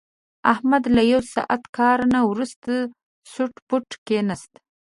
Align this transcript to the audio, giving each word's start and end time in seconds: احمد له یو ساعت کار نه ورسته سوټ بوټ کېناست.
احمد 0.53 0.83
له 0.95 1.01
یو 1.11 1.21
ساعت 1.33 1.63
کار 1.77 1.97
نه 2.13 2.19
ورسته 2.29 2.71
سوټ 3.33 3.53
بوټ 3.67 3.87
کېناست. 4.07 4.51